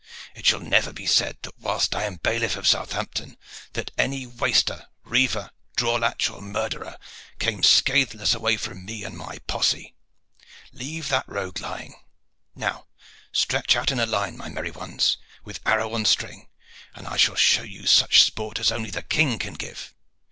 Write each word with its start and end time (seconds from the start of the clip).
"It 0.33 0.47
shall 0.47 0.61
never 0.61 0.91
be 0.91 1.05
said, 1.05 1.37
whilst 1.59 1.93
I 1.93 2.05
am 2.05 2.15
bailiff 2.15 2.55
of 2.55 2.65
Southampton, 2.67 3.37
that 3.73 3.91
any 3.99 4.25
waster, 4.25 4.87
riever, 5.03 5.51
draw 5.75 5.93
latch 5.97 6.27
or 6.27 6.41
murtherer 6.41 6.97
came 7.37 7.61
scathless 7.61 8.33
away 8.33 8.57
from 8.57 8.83
me 8.83 9.03
and 9.03 9.15
my 9.15 9.37
posse. 9.45 9.93
Leave 10.73 11.09
that 11.09 11.29
rogue 11.29 11.59
lying. 11.59 12.01
Now 12.55 12.87
stretch 13.31 13.75
out 13.75 13.91
in 13.91 13.99
line, 14.09 14.37
my 14.37 14.49
merry 14.49 14.71
ones, 14.71 15.17
with 15.45 15.59
arrow 15.67 15.93
on 15.93 16.05
string, 16.05 16.49
and 16.95 17.05
I 17.07 17.15
shall 17.17 17.35
show 17.35 17.61
you 17.61 17.85
such 17.85 18.23
sport 18.23 18.57
as 18.57 18.71
only 18.71 18.89
the 18.89 19.03
King 19.03 19.37
can 19.37 19.53
give. 19.53 19.93